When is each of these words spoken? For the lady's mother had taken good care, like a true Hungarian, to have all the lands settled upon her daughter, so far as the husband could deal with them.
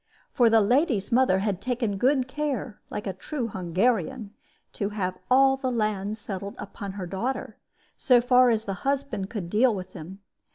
For 0.33 0.49
the 0.49 0.61
lady's 0.61 1.11
mother 1.11 1.37
had 1.45 1.61
taken 1.61 1.99
good 1.99 2.27
care, 2.27 2.81
like 2.89 3.05
a 3.05 3.13
true 3.13 3.49
Hungarian, 3.49 4.33
to 4.73 4.89
have 4.89 5.19
all 5.29 5.57
the 5.57 5.69
lands 5.71 6.17
settled 6.19 6.55
upon 6.57 6.93
her 6.93 7.05
daughter, 7.05 7.55
so 7.97 8.19
far 8.19 8.49
as 8.49 8.63
the 8.63 8.73
husband 8.81 9.29
could 9.29 9.47
deal 9.47 9.75
with 9.75 9.93
them. 9.93 10.17